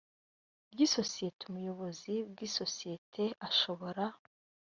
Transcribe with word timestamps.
ry 0.71 0.79
isosiyete 0.87 1.41
umuyobozi 1.45 2.13
bw 2.31 2.37
isosiyete 2.47 3.23
ashobora 3.47 4.03